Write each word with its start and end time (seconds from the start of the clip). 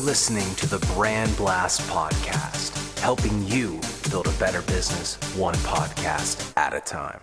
listening 0.00 0.54
to 0.54 0.66
the 0.66 0.78
Brand 0.94 1.36
Blast 1.36 1.82
Podcast, 1.82 2.98
helping 3.00 3.44
you 3.44 3.78
build 4.10 4.26
a 4.26 4.32
better 4.38 4.62
business 4.62 5.16
one 5.36 5.54
podcast 5.56 6.54
at 6.56 6.72
a 6.72 6.80
time. 6.80 7.20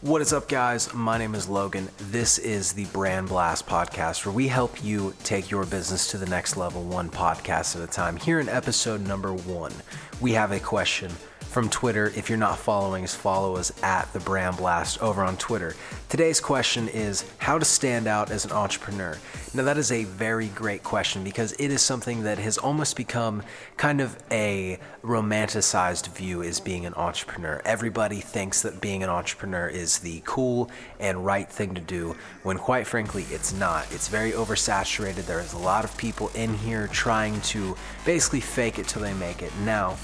What 0.00 0.22
is 0.22 0.32
up, 0.32 0.48
guys? 0.48 0.94
My 0.94 1.18
name 1.18 1.34
is 1.34 1.46
Logan. 1.46 1.90
This 2.10 2.38
is 2.38 2.72
the 2.72 2.86
Brand 2.86 3.28
Blast 3.28 3.66
Podcast, 3.66 4.24
where 4.24 4.34
we 4.34 4.48
help 4.48 4.82
you 4.82 5.12
take 5.24 5.50
your 5.50 5.66
business 5.66 6.10
to 6.10 6.16
the 6.16 6.24
next 6.24 6.56
level 6.56 6.82
one 6.84 7.10
podcast 7.10 7.76
at 7.76 7.86
a 7.86 7.92
time. 7.92 8.16
Here 8.16 8.40
in 8.40 8.48
episode 8.48 9.06
number 9.06 9.34
one, 9.34 9.72
we 10.18 10.32
have 10.32 10.52
a 10.52 10.60
question 10.60 11.12
from 11.50 11.68
Twitter. 11.70 12.12
If 12.14 12.28
you're 12.28 12.38
not 12.38 12.58
following 12.58 13.04
us, 13.04 13.14
follow 13.14 13.56
us 13.56 13.72
at 13.82 14.12
the 14.12 14.20
Brand 14.20 14.58
Blast 14.58 15.00
over 15.02 15.22
on 15.22 15.36
Twitter. 15.36 15.74
Today's 16.08 16.40
question 16.40 16.88
is 16.88 17.24
how 17.38 17.58
to 17.58 17.64
stand 17.64 18.06
out 18.06 18.30
as 18.30 18.44
an 18.44 18.52
entrepreneur. 18.52 19.18
Now, 19.54 19.62
that 19.64 19.78
is 19.78 19.90
a 19.90 20.04
very 20.04 20.48
great 20.48 20.82
question 20.82 21.24
because 21.24 21.52
it 21.52 21.70
is 21.70 21.82
something 21.82 22.24
that 22.24 22.38
has 22.38 22.58
almost 22.58 22.96
become 22.96 23.42
kind 23.76 24.00
of 24.00 24.16
a 24.30 24.78
romanticized 25.02 26.08
view 26.14 26.42
as 26.42 26.60
being 26.60 26.84
an 26.84 26.94
entrepreneur. 26.94 27.62
Everybody 27.64 28.20
thinks 28.20 28.62
that 28.62 28.80
being 28.80 29.02
an 29.02 29.08
entrepreneur 29.08 29.66
is 29.66 29.98
the 29.98 30.22
cool 30.24 30.70
and 31.00 31.24
right 31.24 31.48
thing 31.48 31.74
to 31.74 31.80
do, 31.80 32.16
when 32.42 32.58
quite 32.58 32.86
frankly, 32.86 33.24
it's 33.30 33.52
not. 33.52 33.86
It's 33.90 34.08
very 34.08 34.32
oversaturated. 34.32 35.26
There 35.26 35.40
is 35.40 35.54
a 35.54 35.58
lot 35.58 35.84
of 35.84 35.96
people 35.96 36.30
in 36.34 36.54
here 36.54 36.86
trying 36.88 37.40
to 37.42 37.76
basically 38.04 38.40
fake 38.40 38.78
it 38.78 38.86
till 38.86 39.02
they 39.02 39.14
make 39.14 39.42
it. 39.42 39.52
Now, 39.64 39.96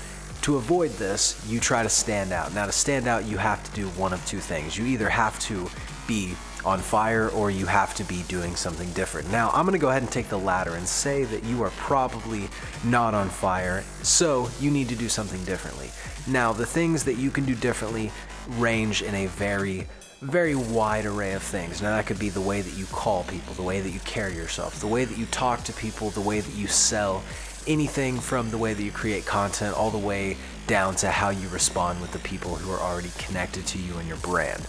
to 0.42 0.56
avoid 0.56 0.90
this, 0.92 1.44
you 1.48 1.60
try 1.60 1.82
to 1.82 1.88
stand 1.88 2.32
out. 2.32 2.52
Now, 2.54 2.66
to 2.66 2.72
stand 2.72 3.06
out, 3.06 3.24
you 3.24 3.38
have 3.38 3.62
to 3.64 3.70
do 3.72 3.88
one 3.90 4.12
of 4.12 4.24
two 4.26 4.38
things. 4.38 4.76
You 4.76 4.84
either 4.86 5.08
have 5.08 5.38
to 5.40 5.68
be 6.06 6.34
on 6.64 6.78
fire 6.78 7.28
or 7.30 7.50
you 7.50 7.66
have 7.66 7.94
to 7.94 8.04
be 8.04 8.22
doing 8.28 8.54
something 8.54 8.90
different. 8.92 9.30
Now, 9.30 9.50
I'm 9.52 9.66
to 9.66 9.78
go 9.78 9.88
ahead 9.88 10.02
and 10.02 10.10
take 10.10 10.28
the 10.28 10.38
latter 10.38 10.74
and 10.74 10.86
say 10.86 11.24
that 11.24 11.42
you 11.44 11.62
are 11.62 11.70
probably 11.70 12.48
not 12.84 13.14
on 13.14 13.28
fire, 13.28 13.82
so 14.02 14.48
you 14.60 14.70
need 14.70 14.88
to 14.88 14.96
do 14.96 15.08
something 15.08 15.42
differently. 15.44 15.90
Now, 16.26 16.52
the 16.52 16.66
things 16.66 17.04
that 17.04 17.14
you 17.14 17.30
can 17.30 17.44
do 17.44 17.54
differently 17.54 18.12
range 18.58 19.02
in 19.02 19.14
a 19.14 19.26
very 19.26 19.86
very 20.22 20.54
wide 20.54 21.04
array 21.04 21.32
of 21.32 21.42
things. 21.42 21.82
Now, 21.82 21.96
that 21.96 22.06
could 22.06 22.18
be 22.18 22.28
the 22.28 22.40
way 22.40 22.60
that 22.60 22.78
you 22.78 22.86
call 22.86 23.24
people, 23.24 23.54
the 23.54 23.62
way 23.62 23.80
that 23.80 23.90
you 23.90 23.98
carry 24.00 24.36
yourself, 24.36 24.78
the 24.78 24.86
way 24.86 25.04
that 25.04 25.18
you 25.18 25.26
talk 25.26 25.64
to 25.64 25.72
people, 25.72 26.10
the 26.10 26.20
way 26.20 26.38
that 26.38 26.54
you 26.54 26.68
sell, 26.68 27.24
anything 27.66 28.18
from 28.18 28.50
the 28.50 28.58
way 28.58 28.74
that 28.74 28.82
you 28.82 28.90
create 28.90 29.26
content 29.26 29.76
all 29.76 29.90
the 29.90 29.98
way 29.98 30.36
down 30.66 30.94
to 30.96 31.10
how 31.10 31.30
you 31.30 31.48
respond 31.48 32.00
with 32.00 32.12
the 32.12 32.18
people 32.20 32.54
who 32.54 32.72
are 32.72 32.80
already 32.80 33.10
connected 33.18 33.66
to 33.66 33.78
you 33.78 33.96
and 33.98 34.08
your 34.08 34.16
brand. 34.18 34.60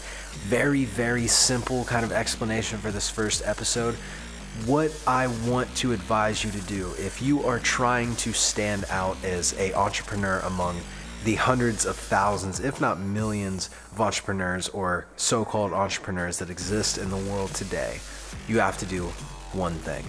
Very, 0.48 0.86
very 0.86 1.28
simple 1.28 1.86
kind 1.86 2.04
of 2.04 2.12
explanation 2.12 2.80
for 2.80 2.92
this 2.92 3.10
first 3.10 3.42
episode. 3.46 3.96
What 4.66 4.92
I 5.08 5.28
want 5.28 5.74
to 5.78 5.94
advise 5.94 6.44
you 6.44 6.52
to 6.52 6.62
do 6.62 6.92
if 6.98 7.22
you 7.22 7.44
are 7.46 7.60
trying 7.60 8.16
to 8.18 8.34
stand 8.34 8.86
out 8.90 9.18
as 9.24 9.54
a 9.58 9.74
entrepreneur 9.74 10.40
among 10.40 10.80
the 11.24 11.36
hundreds 11.36 11.86
of 11.86 11.96
thousands, 11.96 12.60
if 12.60 12.82
not 12.82 13.00
millions, 13.00 13.70
of 13.92 14.02
entrepreneurs 14.02 14.68
or 14.70 15.06
so 15.16 15.46
called 15.46 15.72
entrepreneurs 15.72 16.38
that 16.40 16.50
exist 16.50 16.98
in 16.98 17.10
the 17.10 17.18
world 17.18 17.54
today, 17.54 18.00
you 18.48 18.60
have 18.60 18.78
to 18.78 18.86
do 18.86 19.06
one 19.54 19.74
thing 19.74 20.04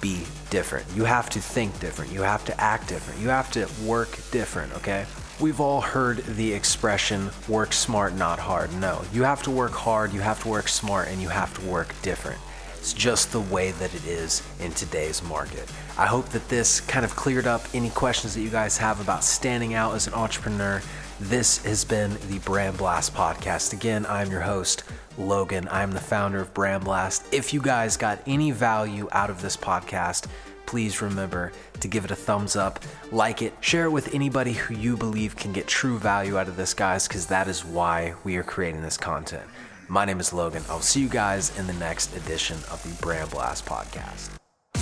be 0.00 0.22
different. 0.50 0.86
You 0.94 1.04
have 1.04 1.28
to 1.30 1.40
think 1.40 1.78
different. 1.80 2.12
You 2.12 2.22
have 2.22 2.44
to 2.46 2.60
act 2.60 2.88
different. 2.88 3.20
You 3.20 3.28
have 3.28 3.50
to 3.52 3.68
work 3.84 4.18
different, 4.30 4.72
okay? 4.74 5.06
We've 5.40 5.60
all 5.60 5.80
heard 5.80 6.18
the 6.24 6.52
expression 6.52 7.30
work 7.48 7.72
smart, 7.72 8.14
not 8.14 8.38
hard. 8.38 8.74
No, 8.74 9.02
you 9.12 9.22
have 9.22 9.42
to 9.44 9.50
work 9.50 9.72
hard, 9.72 10.12
you 10.12 10.20
have 10.20 10.42
to 10.42 10.48
work 10.48 10.68
smart, 10.68 11.08
and 11.08 11.22
you 11.22 11.28
have 11.28 11.54
to 11.58 11.64
work 11.66 11.94
different. 12.02 12.40
It's 12.78 12.92
just 12.92 13.32
the 13.32 13.40
way 13.40 13.72
that 13.72 13.94
it 13.94 14.06
is 14.06 14.42
in 14.60 14.72
today's 14.72 15.22
market. 15.22 15.70
I 15.96 16.06
hope 16.06 16.28
that 16.30 16.48
this 16.48 16.80
kind 16.80 17.04
of 17.04 17.14
cleared 17.16 17.46
up 17.46 17.62
any 17.74 17.90
questions 17.90 18.34
that 18.34 18.40
you 18.40 18.50
guys 18.50 18.78
have 18.78 19.00
about 19.00 19.24
standing 19.24 19.74
out 19.74 19.94
as 19.94 20.06
an 20.06 20.14
entrepreneur. 20.14 20.80
This 21.20 21.64
has 21.64 21.84
been 21.84 22.16
the 22.28 22.38
Brand 22.38 22.78
Blast 22.78 23.12
podcast. 23.12 23.72
Again, 23.72 24.06
I'm 24.06 24.30
your 24.30 24.40
host, 24.40 24.84
Logan. 25.18 25.66
I'm 25.68 25.90
the 25.90 25.98
founder 25.98 26.40
of 26.40 26.54
Brand 26.54 26.84
Blast. 26.84 27.24
If 27.32 27.52
you 27.52 27.60
guys 27.60 27.96
got 27.96 28.20
any 28.24 28.52
value 28.52 29.08
out 29.10 29.28
of 29.28 29.42
this 29.42 29.56
podcast, 29.56 30.28
please 30.64 31.02
remember 31.02 31.50
to 31.80 31.88
give 31.88 32.04
it 32.04 32.12
a 32.12 32.16
thumbs 32.16 32.54
up, 32.54 32.78
like 33.10 33.42
it, 33.42 33.52
share 33.60 33.86
it 33.86 33.90
with 33.90 34.14
anybody 34.14 34.52
who 34.52 34.74
you 34.74 34.96
believe 34.96 35.34
can 35.34 35.52
get 35.52 35.66
true 35.66 35.98
value 35.98 36.38
out 36.38 36.46
of 36.46 36.56
this, 36.56 36.72
guys, 36.72 37.08
because 37.08 37.26
that 37.26 37.48
is 37.48 37.64
why 37.64 38.14
we 38.22 38.36
are 38.36 38.44
creating 38.44 38.82
this 38.82 38.96
content. 38.96 39.44
My 39.88 40.04
name 40.04 40.20
is 40.20 40.32
Logan. 40.32 40.62
I'll 40.68 40.80
see 40.80 41.00
you 41.00 41.08
guys 41.08 41.58
in 41.58 41.66
the 41.66 41.72
next 41.72 42.16
edition 42.16 42.58
of 42.70 42.80
the 42.84 43.02
Brand 43.02 43.30
Blast 43.30 43.66
podcast. 43.66 44.37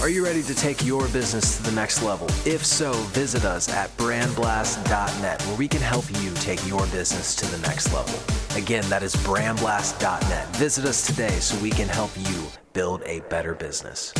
Are 0.06 0.08
you 0.08 0.24
ready 0.24 0.44
to 0.44 0.54
take 0.54 0.86
your 0.86 1.08
business 1.08 1.56
to 1.56 1.64
the 1.64 1.72
next 1.72 2.00
level? 2.00 2.28
If 2.44 2.64
so, 2.64 2.92
visit 2.92 3.44
us 3.44 3.68
at 3.68 3.90
brandblast.net 3.96 5.42
where 5.42 5.56
we 5.56 5.66
can 5.66 5.80
help 5.80 6.04
you 6.22 6.32
take 6.34 6.64
your 6.64 6.86
business 6.86 7.34
to 7.34 7.46
the 7.46 7.58
next 7.66 7.92
level. 7.92 8.16
Again, 8.56 8.88
that 8.88 9.02
is 9.02 9.16
brandblast.net. 9.16 10.46
Visit 10.54 10.84
us 10.84 11.04
today 11.04 11.40
so 11.40 11.60
we 11.60 11.70
can 11.70 11.88
help 11.88 12.12
you 12.16 12.46
build 12.72 13.02
a 13.04 13.18
better 13.22 13.56
business. 13.56 14.12